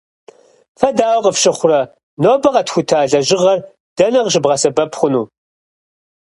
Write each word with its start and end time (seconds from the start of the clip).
Фэ 0.79 0.89
дауэ 0.97 1.19
къыфщыхъурэ, 1.23 1.81
нобэ 2.21 2.49
къэтхута 2.53 2.99
лэжьыгъэр 3.11 3.59
дэнэ 3.95 4.19
къыщыбгъэсэбэп 4.23 4.91
хъуну? 4.97 5.25